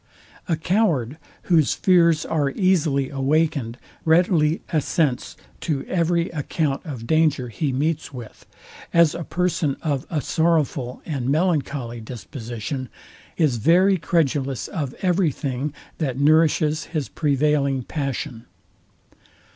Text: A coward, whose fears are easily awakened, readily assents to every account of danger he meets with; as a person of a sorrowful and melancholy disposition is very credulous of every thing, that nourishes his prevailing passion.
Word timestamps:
A 0.49 0.55
coward, 0.57 1.19
whose 1.43 1.75
fears 1.75 2.25
are 2.25 2.49
easily 2.49 3.11
awakened, 3.11 3.77
readily 4.03 4.61
assents 4.69 5.37
to 5.59 5.85
every 5.85 6.31
account 6.31 6.83
of 6.87 7.05
danger 7.05 7.49
he 7.49 7.71
meets 7.71 8.11
with; 8.11 8.47
as 8.95 9.13
a 9.13 9.23
person 9.23 9.77
of 9.83 10.07
a 10.09 10.19
sorrowful 10.19 11.03
and 11.05 11.29
melancholy 11.29 12.01
disposition 12.01 12.89
is 13.37 13.57
very 13.57 13.97
credulous 13.97 14.67
of 14.67 14.95
every 15.03 15.29
thing, 15.31 15.71
that 15.99 16.17
nourishes 16.19 16.85
his 16.85 17.07
prevailing 17.07 17.83
passion. 17.83 18.45